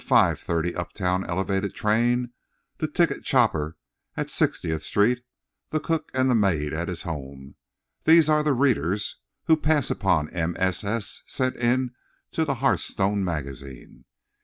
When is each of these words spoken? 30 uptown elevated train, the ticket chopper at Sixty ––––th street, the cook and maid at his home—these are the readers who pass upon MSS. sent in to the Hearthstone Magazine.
30 0.03 0.75
uptown 0.75 1.23
elevated 1.27 1.75
train, 1.75 2.31
the 2.77 2.87
ticket 2.87 3.23
chopper 3.23 3.77
at 4.17 4.31
Sixty 4.31 4.69
––––th 4.69 4.81
street, 4.81 5.23
the 5.69 5.79
cook 5.79 6.09
and 6.11 6.41
maid 6.41 6.73
at 6.73 6.87
his 6.87 7.03
home—these 7.03 8.27
are 8.27 8.41
the 8.41 8.53
readers 8.53 9.19
who 9.43 9.55
pass 9.55 9.91
upon 9.91 10.31
MSS. 10.33 11.21
sent 11.27 11.55
in 11.55 11.91
to 12.31 12.45
the 12.45 12.55
Hearthstone 12.55 13.23
Magazine. 13.23 14.05